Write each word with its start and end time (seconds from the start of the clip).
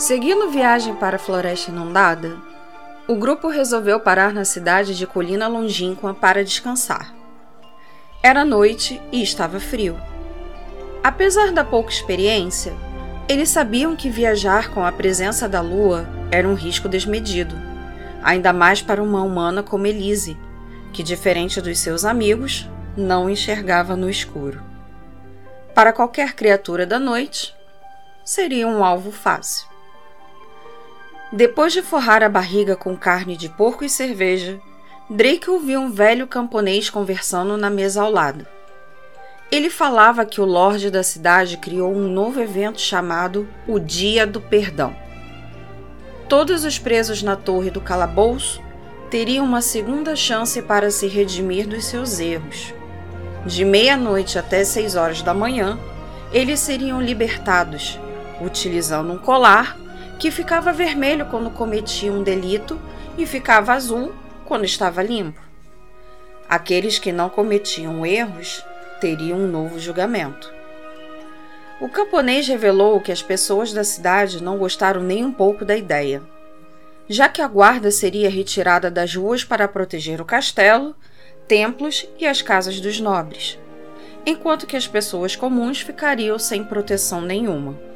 Seguindo 0.00 0.48
viagem 0.48 0.94
para 0.94 1.16
a 1.16 1.18
floresta 1.18 1.70
inundada, 1.70 2.38
o 3.06 3.14
grupo 3.16 3.48
resolveu 3.48 4.00
parar 4.00 4.32
na 4.32 4.46
cidade 4.46 4.96
de 4.96 5.06
Colina 5.06 5.46
Longínqua 5.46 6.14
para 6.14 6.42
descansar. 6.42 7.14
Era 8.22 8.42
noite 8.42 8.98
e 9.12 9.22
estava 9.22 9.60
frio. 9.60 10.00
Apesar 11.04 11.52
da 11.52 11.62
pouca 11.62 11.90
experiência, 11.90 12.72
eles 13.28 13.50
sabiam 13.50 13.94
que 13.94 14.08
viajar 14.08 14.70
com 14.70 14.86
a 14.86 14.90
presença 14.90 15.46
da 15.46 15.60
lua 15.60 16.08
era 16.32 16.48
um 16.48 16.54
risco 16.54 16.88
desmedido, 16.88 17.54
ainda 18.22 18.54
mais 18.54 18.80
para 18.80 19.02
uma 19.02 19.22
humana 19.22 19.62
como 19.62 19.86
Elise, 19.86 20.34
que, 20.94 21.02
diferente 21.02 21.60
dos 21.60 21.78
seus 21.78 22.06
amigos, 22.06 22.66
não 22.96 23.28
enxergava 23.28 23.94
no 23.94 24.08
escuro. 24.08 24.62
Para 25.74 25.92
qualquer 25.92 26.32
criatura 26.32 26.86
da 26.86 26.98
noite, 26.98 27.54
seria 28.24 28.66
um 28.66 28.82
alvo 28.82 29.12
fácil. 29.12 29.69
Depois 31.32 31.72
de 31.72 31.80
forrar 31.80 32.24
a 32.24 32.28
barriga 32.28 32.74
com 32.74 32.96
carne 32.96 33.36
de 33.36 33.48
porco 33.48 33.84
e 33.84 33.88
cerveja, 33.88 34.60
Drake 35.08 35.48
ouviu 35.48 35.80
um 35.80 35.90
velho 35.90 36.26
camponês 36.26 36.90
conversando 36.90 37.56
na 37.56 37.70
mesa 37.70 38.02
ao 38.02 38.10
lado. 38.10 38.44
Ele 39.50 39.70
falava 39.70 40.24
que 40.24 40.40
o 40.40 40.44
Lorde 40.44 40.90
da 40.90 41.04
cidade 41.04 41.56
criou 41.56 41.92
um 41.92 42.08
novo 42.08 42.40
evento 42.40 42.80
chamado 42.80 43.48
o 43.66 43.78
Dia 43.78 44.26
do 44.26 44.40
Perdão. 44.40 44.94
Todos 46.28 46.64
os 46.64 46.78
presos 46.78 47.22
na 47.22 47.36
torre 47.36 47.70
do 47.70 47.80
calabouço 47.80 48.60
teriam 49.08 49.44
uma 49.44 49.60
segunda 49.60 50.14
chance 50.16 50.60
para 50.62 50.90
se 50.90 51.06
redimir 51.06 51.66
dos 51.66 51.84
seus 51.84 52.18
erros. 52.18 52.74
De 53.46 53.64
meia-noite 53.64 54.38
até 54.38 54.64
seis 54.64 54.96
horas 54.96 55.22
da 55.22 55.34
manhã, 55.34 55.78
eles 56.32 56.60
seriam 56.60 57.00
libertados, 57.00 57.98
utilizando 58.40 59.12
um 59.12 59.18
colar 59.18 59.79
que 60.20 60.30
ficava 60.30 60.70
vermelho 60.70 61.24
quando 61.24 61.50
cometia 61.50 62.12
um 62.12 62.22
delito 62.22 62.78
e 63.16 63.24
ficava 63.24 63.72
azul 63.72 64.12
quando 64.44 64.66
estava 64.66 65.02
limpo. 65.02 65.40
Aqueles 66.46 66.98
que 66.98 67.10
não 67.10 67.30
cometiam 67.30 68.04
erros 68.04 68.62
teriam 69.00 69.38
um 69.38 69.46
novo 69.46 69.80
julgamento. 69.80 70.52
O 71.80 71.88
camponês 71.88 72.46
revelou 72.46 73.00
que 73.00 73.10
as 73.10 73.22
pessoas 73.22 73.72
da 73.72 73.82
cidade 73.82 74.42
não 74.42 74.58
gostaram 74.58 75.02
nem 75.02 75.24
um 75.24 75.32
pouco 75.32 75.64
da 75.64 75.74
ideia. 75.74 76.22
Já 77.08 77.26
que 77.26 77.40
a 77.40 77.48
guarda 77.48 77.90
seria 77.90 78.28
retirada 78.28 78.90
das 78.90 79.14
ruas 79.14 79.42
para 79.42 79.66
proteger 79.66 80.20
o 80.20 80.26
castelo, 80.26 80.94
templos 81.48 82.06
e 82.18 82.26
as 82.26 82.42
casas 82.42 82.78
dos 82.78 83.00
nobres, 83.00 83.58
enquanto 84.26 84.66
que 84.66 84.76
as 84.76 84.86
pessoas 84.86 85.34
comuns 85.34 85.80
ficariam 85.80 86.38
sem 86.38 86.62
proteção 86.62 87.22
nenhuma. 87.22 87.89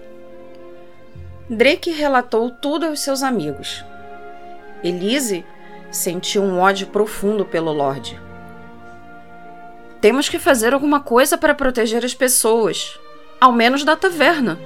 Drake 1.49 1.91
relatou 1.91 2.51
tudo 2.51 2.87
aos 2.87 3.01
seus 3.01 3.23
amigos. 3.23 3.85
Elise 4.83 5.45
sentiu 5.91 6.43
um 6.43 6.59
ódio 6.59 6.87
profundo 6.87 7.45
pelo 7.45 7.71
Lorde. 7.71 8.19
Temos 10.01 10.27
que 10.27 10.39
fazer 10.39 10.73
alguma 10.73 11.01
coisa 11.01 11.37
para 11.37 11.55
proteger 11.55 12.03
as 12.03 12.15
pessoas, 12.15 12.99
ao 13.39 13.53
menos 13.53 13.85
da 13.85 13.95
taverna. 13.95 14.59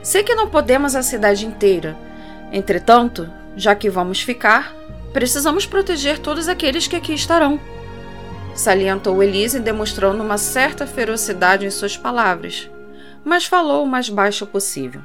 Sei 0.00 0.22
que 0.22 0.34
não 0.36 0.48
podemos 0.48 0.94
a 0.94 1.02
cidade 1.02 1.44
inteira. 1.44 1.96
Entretanto, 2.52 3.28
já 3.56 3.74
que 3.74 3.90
vamos 3.90 4.22
ficar, 4.22 4.72
precisamos 5.12 5.66
proteger 5.66 6.20
todos 6.20 6.46
aqueles 6.46 6.86
que 6.86 6.94
aqui 6.94 7.14
estarão. 7.14 7.58
Salientou 8.54 9.20
Elise, 9.20 9.58
demonstrando 9.58 10.22
uma 10.22 10.38
certa 10.38 10.86
ferocidade 10.86 11.66
em 11.66 11.70
suas 11.70 11.96
palavras, 11.96 12.70
mas 13.24 13.44
falou 13.44 13.82
o 13.82 13.88
mais 13.88 14.08
baixo 14.08 14.46
possível. 14.46 15.02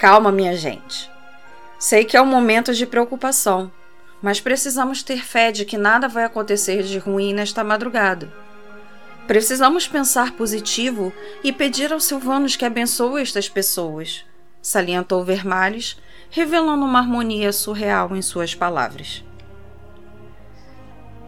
Calma, 0.00 0.32
minha 0.32 0.56
gente. 0.56 1.10
Sei 1.78 2.06
que 2.06 2.16
é 2.16 2.22
um 2.22 2.26
momento 2.26 2.72
de 2.72 2.86
preocupação, 2.86 3.70
mas 4.22 4.40
precisamos 4.40 5.02
ter 5.02 5.22
fé 5.22 5.52
de 5.52 5.66
que 5.66 5.76
nada 5.76 6.08
vai 6.08 6.24
acontecer 6.24 6.82
de 6.82 6.96
ruim 6.96 7.34
nesta 7.34 7.62
madrugada. 7.62 8.32
Precisamos 9.26 9.86
pensar 9.86 10.32
positivo 10.32 11.12
e 11.44 11.52
pedir 11.52 11.92
aos 11.92 12.04
Silvanos 12.04 12.56
que 12.56 12.64
abençoe 12.64 13.20
estas 13.20 13.46
pessoas, 13.46 14.24
salientou 14.62 15.22
Vermalhes, 15.22 15.98
revelando 16.30 16.86
uma 16.86 17.00
harmonia 17.00 17.52
surreal 17.52 18.16
em 18.16 18.22
suas 18.22 18.54
palavras. 18.54 19.22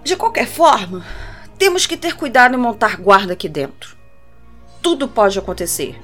De 0.03 0.17
qualquer 0.17 0.47
forma, 0.47 1.05
temos 1.59 1.85
que 1.85 1.99
ter 1.99 2.17
cuidado 2.17 2.55
em 2.55 2.59
montar 2.59 2.97
guarda 2.97 3.35
aqui 3.35 3.51
dentro. 3.51 3.99
Tudo 4.81 5.07
pode 5.07 5.39
acontecer 5.39 6.01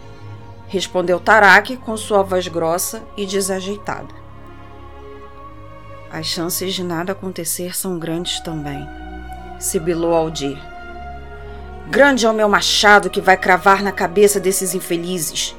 respondeu 0.69 1.19
Tarak 1.19 1.77
com 1.79 1.97
sua 1.97 2.23
voz 2.23 2.47
grossa 2.47 3.03
e 3.17 3.27
desajeitada. 3.27 4.15
As 6.11 6.27
chances 6.27 6.75
de 6.75 6.84
nada 6.84 7.12
acontecer 7.12 7.77
são 7.77 7.99
grandes 7.99 8.41
também, 8.41 8.87
sibilou 9.59 10.15
Aldir. 10.15 10.59
Grande 11.91 12.27
é 12.27 12.31
o 12.31 12.34
meu 12.34 12.49
machado 12.49 13.11
que 13.11 13.21
vai 13.21 13.37
cravar 13.37 13.83
na 13.83 13.93
cabeça 13.93 14.39
desses 14.39 14.75
infelizes. 14.75 15.56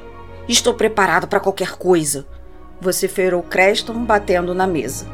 Estou 0.47 0.73
preparado 0.73 1.27
para 1.27 1.39
qualquer 1.39 1.75
coisa, 1.75 2.25
vociferou 2.79 3.43
Creston 3.43 4.05
batendo 4.05 4.53
na 4.53 4.65
mesa. 4.65 5.07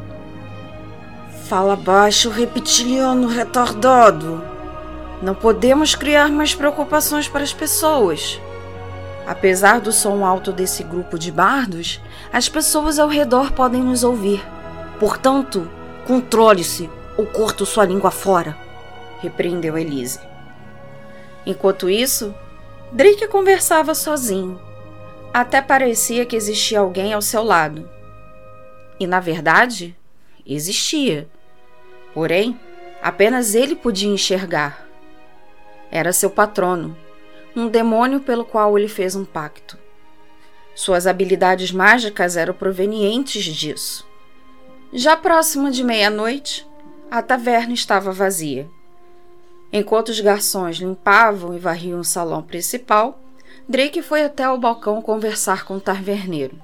Fala 1.47 1.75
baixo, 1.75 2.29
reptiliano 2.29 3.27
retardado. 3.27 4.43
Não 5.21 5.35
podemos 5.35 5.95
criar 5.95 6.29
mais 6.29 6.53
preocupações 6.55 7.27
para 7.27 7.43
as 7.43 7.53
pessoas. 7.53 8.41
Apesar 9.25 9.81
do 9.81 9.91
som 9.91 10.23
alto 10.23 10.51
desse 10.51 10.83
grupo 10.83 11.17
de 11.17 11.31
bardos, 11.31 11.99
as 12.31 12.47
pessoas 12.47 12.99
ao 12.99 13.07
redor 13.07 13.51
podem 13.51 13.81
nos 13.81 14.03
ouvir. 14.03 14.45
Portanto, 14.99 15.69
controle-se 16.05 16.89
ou 17.17 17.25
corto 17.25 17.65
sua 17.65 17.85
língua 17.85 18.11
fora, 18.11 18.55
repreendeu 19.19 19.77
Elise. 19.77 20.19
Enquanto 21.45 21.89
isso, 21.89 22.33
Drake 22.91 23.27
conversava 23.27 23.95
sozinho. 23.95 24.59
Até 25.33 25.61
parecia 25.61 26.25
que 26.25 26.35
existia 26.35 26.79
alguém 26.79 27.13
ao 27.13 27.21
seu 27.21 27.43
lado. 27.43 27.89
E, 28.99 29.05
na 29.07 29.19
verdade, 29.19 29.95
existia. 30.45 31.27
Porém, 32.13 32.57
apenas 33.01 33.53
ele 33.53 33.75
podia 33.75 34.09
enxergar. 34.09 34.85
Era 35.91 36.13
seu 36.13 36.29
patrono, 36.29 36.95
um 37.55 37.67
demônio 37.67 38.19
pelo 38.19 38.43
qual 38.43 38.77
ele 38.77 38.87
fez 38.87 39.15
um 39.15 39.23
pacto. 39.23 39.77
Suas 40.75 41.07
habilidades 41.07 41.71
mágicas 41.71 42.35
eram 42.35 42.53
provenientes 42.53 43.45
disso. 43.45 44.05
Já 44.91 45.15
próximo 45.15 45.71
de 45.71 45.83
meia-noite, 45.83 46.67
a 47.09 47.21
taverna 47.21 47.73
estava 47.73 48.11
vazia. 48.11 48.67
Enquanto 49.71 50.09
os 50.09 50.19
garçons 50.19 50.77
limpavam 50.77 51.55
e 51.55 51.59
varriam 51.59 51.99
o 51.99 52.03
salão 52.03 52.41
principal, 52.41 53.19
Drake 53.67 54.01
foi 54.01 54.23
até 54.23 54.49
o 54.49 54.57
balcão 54.57 55.01
conversar 55.01 55.65
com 55.65 55.77
o 55.77 55.81
taverneiro. 55.81 56.57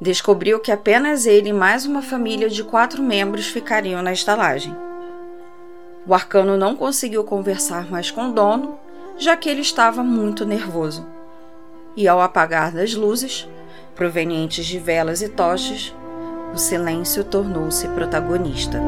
Descobriu 0.00 0.60
que 0.60 0.72
apenas 0.72 1.26
ele 1.26 1.48
e 1.48 1.52
mais 1.52 1.86
uma 1.86 2.02
família 2.02 2.48
de 2.48 2.62
quatro 2.62 3.02
membros 3.02 3.46
ficariam 3.46 4.02
na 4.02 4.12
estalagem. 4.12 4.76
O 6.06 6.12
arcano 6.12 6.56
não 6.56 6.76
conseguiu 6.76 7.24
conversar 7.24 7.90
mais 7.90 8.10
com 8.10 8.28
o 8.28 8.32
dono 8.32 8.78
já 9.18 9.36
que 9.36 9.48
ele 9.48 9.60
estava 9.60 10.02
muito 10.02 10.44
nervoso. 10.44 11.06
E 11.96 12.08
ao 12.08 12.20
apagar 12.20 12.72
das 12.72 12.94
luzes, 12.94 13.48
provenientes 13.94 14.64
de 14.64 14.78
velas 14.78 15.22
e 15.22 15.28
tochas, 15.28 15.94
o 16.54 16.58
silêncio 16.58 17.24
tornou-se 17.24 17.86
protagonista. 17.88 18.80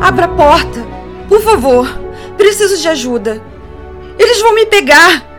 Abra 0.00 0.24
a 0.24 0.28
porta! 0.28 0.80
Por 1.28 1.40
favor! 1.40 1.86
Preciso 2.36 2.76
de 2.76 2.88
ajuda! 2.88 3.40
Eles 4.18 4.40
vão 4.40 4.54
me 4.54 4.66
pegar! 4.66 5.29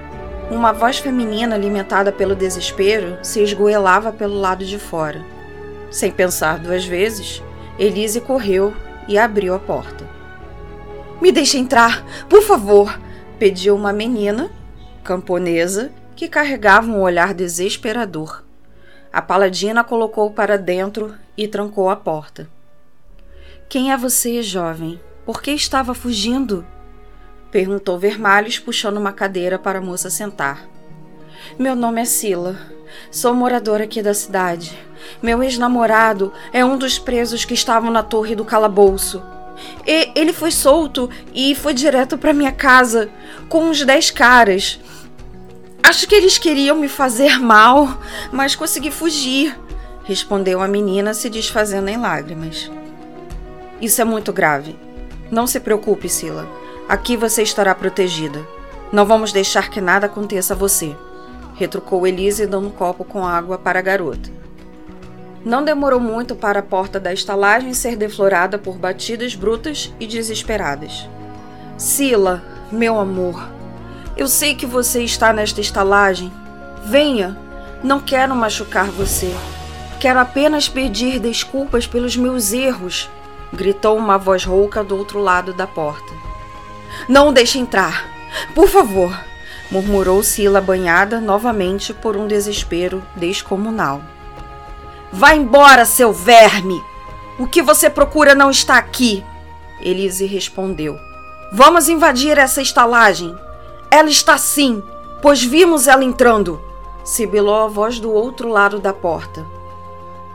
Uma 0.52 0.74
voz 0.74 0.98
feminina 0.98 1.56
alimentada 1.56 2.12
pelo 2.12 2.36
desespero 2.36 3.18
se 3.24 3.42
esgoelava 3.42 4.12
pelo 4.12 4.38
lado 4.38 4.66
de 4.66 4.78
fora. 4.78 5.24
Sem 5.90 6.12
pensar 6.12 6.60
duas 6.60 6.84
vezes, 6.84 7.42
Elise 7.80 8.20
correu 8.20 8.74
e 9.08 9.18
abriu 9.18 9.56
a 9.56 9.60
porta. 9.60 10.06
Me 11.22 11.32
deixe 11.32 11.58
entrar, 11.58 12.06
por 12.28 12.42
favor, 12.42 13.00
pediu 13.40 13.74
uma 13.74 13.94
menina, 13.94 14.52
camponesa, 15.06 15.90
que 16.18 16.28
carregava 16.28 16.92
um 16.92 17.00
olhar 17.00 17.34
desesperador. 17.34 18.44
A 19.12 19.22
paladina 19.22 19.86
colocou 19.86 20.32
para 20.32 20.58
dentro 20.58 21.16
e 21.38 21.48
trancou 21.48 21.90
a 21.90 21.96
porta. 21.96 22.50
Quem 23.70 23.94
é 23.94 23.96
você, 23.96 24.44
jovem? 24.44 25.00
Por 25.26 25.42
que 25.42 25.52
estava 25.52 25.94
fugindo? 25.94 26.66
Perguntou 27.52 28.00
Vermalhos, 28.00 28.58
puxando 28.58 28.96
uma 28.96 29.12
cadeira 29.12 29.60
para 29.60 29.80
a 29.80 29.82
moça 29.82 30.10
sentar. 30.10 30.66
Meu 31.60 31.76
nome 31.76 32.02
é 32.02 32.06
Sila. 32.06 32.58
Sou 33.12 33.34
moradora 33.34 33.84
aqui 33.84 34.02
da 34.02 34.14
cidade. 34.14 34.78
Meu 35.22 35.44
ex-namorado 35.44 36.32
é 36.54 36.64
um 36.64 36.78
dos 36.78 36.98
presos 36.98 37.44
que 37.44 37.54
estavam 37.54 37.92
na 37.92 38.04
torre 38.04 38.36
do 38.36 38.46
calabouço. 38.46 39.22
E 39.86 40.12
ele 40.16 40.32
foi 40.32 40.50
solto 40.50 41.10
e 41.34 41.54
foi 41.54 41.74
direto 41.74 42.18
para 42.18 42.34
minha 42.34 42.54
casa 42.54 43.10
com 43.50 43.66
uns 43.66 43.84
dez 43.84 44.10
caras. 44.10 44.80
Acho 45.84 46.08
que 46.08 46.16
eles 46.16 46.38
queriam 46.38 46.78
me 46.78 46.88
fazer 46.88 47.38
mal, 47.38 48.00
mas 48.32 48.56
consegui 48.56 48.92
fugir, 48.92 49.60
respondeu 50.06 50.62
a 50.62 50.70
menina, 50.70 51.14
se 51.14 51.30
desfazendo 51.30 51.90
em 51.90 51.98
lágrimas. 51.98 52.72
Isso 53.82 54.02
é 54.02 54.06
muito 54.06 54.32
grave. 54.32 54.80
Não 55.30 55.46
se 55.46 55.60
preocupe, 55.60 56.08
Sila. 56.08 56.61
Aqui 56.88 57.16
você 57.16 57.44
estará 57.44 57.74
protegida. 57.74 58.46
Não 58.92 59.06
vamos 59.06 59.32
deixar 59.32 59.70
que 59.70 59.80
nada 59.80 60.08
aconteça 60.08 60.54
a 60.54 60.58
você, 60.58 60.96
retrucou 61.56 62.06
Elise, 62.06 62.46
dando 62.46 62.68
um 62.68 62.72
copo 62.72 63.06
com 63.06 63.26
água 63.26 63.58
para 63.58 63.80
a 63.80 63.82
garota. 63.82 64.30
Não 65.46 65.64
demorou 65.64 66.00
muito 66.00 66.36
para 66.36 66.60
a 66.60 66.64
porta 66.64 67.00
da 67.00 67.14
estalagem 67.14 67.74
ser 67.74 67.96
deflorada 67.96 68.60
por 68.60 68.78
batidas 68.78 69.34
brutas 69.34 69.92
e 70.00 70.06
desesperadas. 70.06 71.10
Sila, 71.78 72.44
meu 72.72 73.00
amor, 73.00 73.42
eu 74.16 74.28
sei 74.28 74.54
que 74.54 74.66
você 74.66 75.04
está 75.04 75.34
nesta 75.34 75.62
estalagem. 75.62 76.32
Venha, 76.86 77.38
não 77.84 78.00
quero 78.00 78.36
machucar 78.36 78.86
você. 78.86 79.34
Quero 80.00 80.20
apenas 80.20 80.68
pedir 80.68 81.20
desculpas 81.20 81.88
pelos 81.88 82.18
meus 82.18 82.54
erros, 82.54 83.10
gritou 83.54 83.98
uma 83.98 84.18
voz 84.18 84.44
rouca 84.44 84.84
do 84.84 84.98
outro 84.98 85.20
lado 85.20 85.54
da 85.54 85.66
porta. 85.66 86.31
Não 87.08 87.30
o 87.30 87.32
deixe 87.32 87.60
entrar, 87.60 88.06
por 88.54 88.68
favor, 88.68 89.18
murmurou 89.70 90.24
Sila 90.24 90.62
banhada 90.62 91.20
novamente 91.20 91.94
por 91.94 92.16
um 92.18 92.28
desespero 92.28 93.04
descomunal. 93.16 94.02
Vá 95.12 95.34
embora, 95.34 95.86
seu 95.86 96.14
verme! 96.14 96.82
O 97.38 97.48
que 97.48 97.62
você 97.62 97.90
procura 97.90 98.36
não 98.36 98.52
está 98.52 98.78
aqui. 98.78 99.24
Elise 99.82 100.26
respondeu. 100.26 100.98
Vamos 101.52 101.90
invadir 101.90 102.38
essa 102.38 102.62
estalagem. 102.62 103.36
Ela 103.90 104.10
está 104.10 104.38
sim, 104.38 104.82
pois 105.22 105.44
vimos 105.44 105.88
ela 105.88 106.04
entrando. 106.04 106.62
Sibilou 107.04 107.64
a 107.64 107.68
voz 107.68 108.00
do 108.00 108.12
outro 108.12 108.48
lado 108.48 108.80
da 108.80 108.94
porta. 108.94 109.46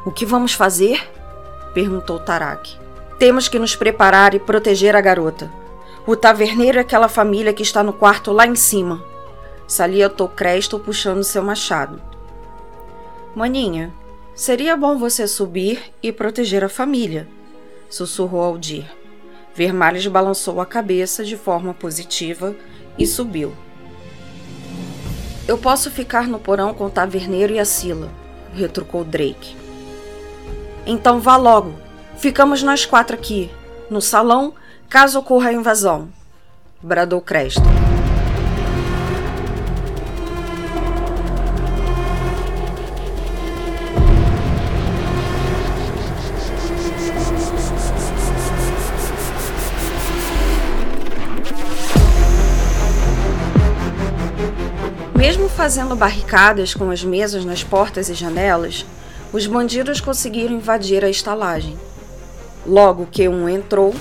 O 0.05 0.11
que 0.11 0.27
vamos 0.27 0.53
fazer? 0.53 1.09
perguntou 1.73 2.19
Tarak. 2.19 2.77
Temos 3.19 3.49
que 3.49 3.59
nos 3.59 3.77
preparar 3.77 4.35
e 4.35 4.39
proteger 4.39 4.97
a 4.97 5.01
garota. 5.01 5.51
O 6.07 6.15
taverneiro 6.15 6.79
é 6.79 6.83
aquela 6.83 7.09
família 7.09 7.53
que 7.53 7.63
está 7.63 7.83
no 7.83 7.93
quarto 7.93 8.33
lá 8.33 8.47
em 8.47 8.55
cima. 8.55 9.03
Salientou 9.67 10.29
Cresto 10.29 10.79
puxando 10.79 11.25
seu 11.25 11.43
machado. 11.43 12.01
Maninha, 13.35 13.93
Seria 14.37 14.77
bom 14.77 14.99
você 14.99 15.27
subir 15.27 15.83
e 16.03 16.13
proteger 16.13 16.63
a 16.63 16.69
família, 16.69 17.27
sussurrou 17.89 18.43
Aldir. 18.43 18.85
Vermalhos 19.55 20.07
balançou 20.09 20.61
a 20.61 20.67
cabeça 20.67 21.25
de 21.25 21.39
forma 21.39 21.73
positiva 21.73 22.55
e 22.99 23.07
subiu. 23.07 23.55
Eu 25.49 25.57
posso 25.57 25.91
ficar 25.91 26.29
no 26.29 26.39
porão 26.39 26.75
com 26.75 26.85
o 26.85 26.91
taverneiro 26.91 27.55
e 27.55 27.59
a 27.59 27.65
Sila, 27.65 28.11
retrucou 28.53 29.03
Drake. 29.05 29.57
Então 30.85 31.19
vá 31.19 31.39
logo. 31.39 31.73
Ficamos 32.19 32.63
nós 32.63 32.85
quatro 32.85 33.17
aqui, 33.17 33.51
no 33.89 34.03
salão, 34.03 34.53
caso 34.89 35.19
ocorra 35.19 35.51
a 35.51 35.53
invasão, 35.53 36.09
bradou 36.81 37.21
Cresto. 37.21 37.61
Mesmo 55.17 55.49
fazendo 55.49 55.97
barricadas 55.97 56.73
com 56.73 56.91
as 56.91 57.03
mesas 57.03 57.45
nas 57.45 57.65
portas 57.65 58.09
e 58.09 58.15
janelas, 58.15 58.87
os 59.33 59.47
bandidos 59.47 60.01
conseguiram 60.01 60.55
invadir 60.55 61.05
a 61.05 61.11
estalagem. 61.11 61.77
Logo 62.65 63.07
que 63.07 63.29
um 63.29 63.49
entrou, 63.49 63.93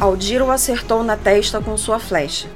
Aldir 0.00 0.40
o 0.40 0.50
acertou 0.50 1.04
na 1.04 1.14
testa 1.14 1.60
com 1.60 1.76
sua 1.76 1.98
flecha. 1.98 2.48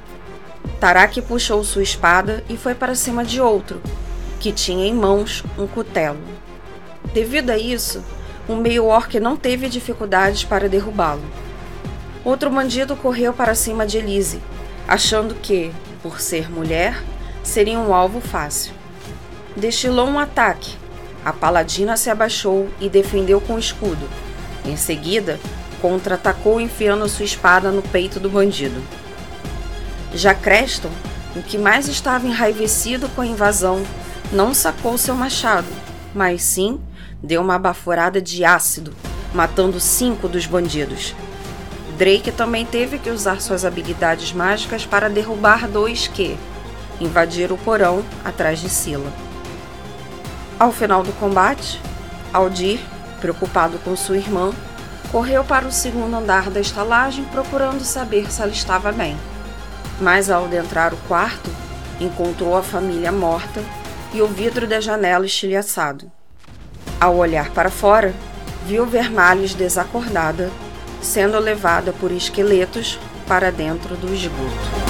Tarak 0.79 1.21
puxou 1.21 1.63
sua 1.63 1.83
espada 1.83 2.43
e 2.49 2.57
foi 2.57 2.73
para 2.73 2.95
cima 2.95 3.23
de 3.23 3.39
outro, 3.39 3.79
que 4.39 4.51
tinha 4.51 4.87
em 4.87 4.95
mãos 4.95 5.43
um 5.55 5.67
cutelo. 5.67 6.17
Devido 7.13 7.51
a 7.51 7.57
isso, 7.57 8.03
o 8.49 8.55
meio-orc 8.55 9.19
não 9.19 9.37
teve 9.37 9.69
dificuldades 9.69 10.43
para 10.43 10.67
derrubá-lo. 10.67 11.21
Outro 12.23 12.49
bandido 12.49 12.95
correu 12.95 13.31
para 13.31 13.53
cima 13.53 13.85
de 13.85 13.99
Elise, 13.99 14.41
achando 14.87 15.35
que, 15.35 15.71
por 16.01 16.19
ser 16.19 16.49
mulher, 16.49 16.99
seria 17.43 17.77
um 17.77 17.93
alvo 17.93 18.21
fácil. 18.21 18.73
Destilou 19.55 20.07
um 20.07 20.17
ataque. 20.17 20.75
A 21.23 21.31
paladina 21.31 21.95
se 21.95 22.09
abaixou 22.09 22.67
e 22.81 22.89
defendeu 22.89 23.39
com 23.39 23.53
o 23.53 23.59
escudo. 23.59 24.09
Em 24.65 24.75
seguida, 24.75 25.39
contra-atacou 25.85 26.59
enfiando 26.59 27.07
sua 27.07 27.25
espada 27.25 27.69
no 27.69 27.83
peito 27.83 28.19
do 28.19 28.27
bandido. 28.27 28.81
Já 30.15 30.33
Creston, 30.33 30.89
o 31.35 31.43
que 31.43 31.59
mais 31.59 31.87
estava 31.87 32.25
enraivecido 32.25 33.07
com 33.09 33.21
a 33.21 33.25
invasão, 33.27 33.83
não 34.31 34.51
sacou 34.51 34.97
seu 34.97 35.13
machado, 35.13 35.67
mas 36.11 36.41
sim 36.41 36.81
deu 37.21 37.39
uma 37.39 37.59
baforada 37.59 38.19
de 38.19 38.43
ácido, 38.43 38.95
matando 39.31 39.79
cinco 39.79 40.27
dos 40.27 40.47
bandidos. 40.47 41.13
Drake 41.99 42.31
também 42.31 42.65
teve 42.65 42.97
que 42.97 43.11
usar 43.11 43.39
suas 43.39 43.63
habilidades 43.63 44.33
mágicas 44.33 44.87
para 44.87 45.07
derrubar 45.07 45.67
dois 45.67 46.07
que, 46.07 46.35
invadir 46.99 47.51
o 47.51 47.57
porão 47.59 48.03
atrás 48.23 48.59
de 48.59 48.69
Sila. 48.69 49.13
Ao 50.57 50.71
final 50.71 51.03
do 51.03 51.13
combate, 51.13 51.79
Aldir, 52.33 52.79
preocupado 53.21 53.77
com 53.83 53.95
sua 53.95 54.17
irmã, 54.17 54.51
correu 55.05 55.43
para 55.43 55.67
o 55.67 55.71
segundo 55.71 56.15
andar 56.15 56.49
da 56.49 56.59
estalagem 56.59 57.23
procurando 57.25 57.83
saber 57.83 58.31
se 58.31 58.41
ela 58.41 58.51
estava 58.51 58.91
bem. 58.91 59.17
Mas 59.99 60.29
ao 60.29 60.45
adentrar 60.45 60.93
o 60.93 60.97
quarto, 61.07 61.49
encontrou 61.99 62.57
a 62.57 62.63
família 62.63 63.11
morta 63.11 63.61
e 64.13 64.21
o 64.21 64.27
vidro 64.27 64.67
da 64.67 64.79
janela 64.79 65.25
estilhaçado. 65.25 66.11
Ao 66.99 67.15
olhar 67.15 67.49
para 67.51 67.69
fora, 67.69 68.13
viu 68.65 68.85
Vermalhes 68.85 69.53
desacordada, 69.53 70.49
sendo 71.01 71.37
levada 71.39 71.93
por 71.93 72.11
esqueletos 72.11 72.99
para 73.27 73.51
dentro 73.51 73.95
do 73.95 74.13
esgoto. 74.13 74.84